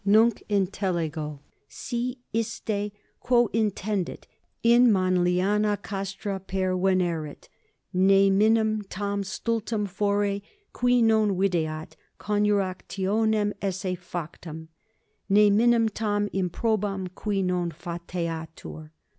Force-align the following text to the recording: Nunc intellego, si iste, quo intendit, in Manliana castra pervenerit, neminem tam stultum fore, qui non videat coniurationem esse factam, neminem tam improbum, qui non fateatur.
Nunc 0.03 0.41
intellego, 0.49 1.41
si 1.67 2.17
iste, 2.33 2.91
quo 3.19 3.49
intendit, 3.49 4.23
in 4.63 4.91
Manliana 4.91 5.77
castra 5.77 6.39
pervenerit, 6.39 7.47
neminem 7.93 8.81
tam 8.89 9.21
stultum 9.21 9.87
fore, 9.87 10.41
qui 10.73 11.03
non 11.03 11.35
videat 11.37 11.93
coniurationem 12.19 13.53
esse 13.61 13.95
factam, 13.95 14.69
neminem 15.29 15.87
tam 15.93 16.27
improbum, 16.29 17.07
qui 17.13 17.43
non 17.43 17.69
fateatur. 17.69 18.91